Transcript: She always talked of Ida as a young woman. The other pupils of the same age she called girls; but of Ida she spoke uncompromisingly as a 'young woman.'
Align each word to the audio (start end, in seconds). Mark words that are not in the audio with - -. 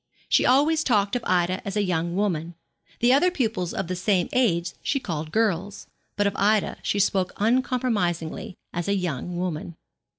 She 0.27 0.47
always 0.47 0.83
talked 0.83 1.15
of 1.15 1.23
Ida 1.27 1.61
as 1.63 1.77
a 1.77 1.83
young 1.83 2.15
woman. 2.15 2.55
The 3.01 3.13
other 3.13 3.29
pupils 3.29 3.71
of 3.71 3.85
the 3.85 3.95
same 3.95 4.29
age 4.33 4.73
she 4.81 4.99
called 4.99 5.31
girls; 5.31 5.85
but 6.15 6.25
of 6.25 6.35
Ida 6.37 6.77
she 6.81 6.97
spoke 6.97 7.33
uncompromisingly 7.37 8.57
as 8.73 8.87
a 8.87 8.95
'young 8.95 9.37
woman.' 9.37 9.75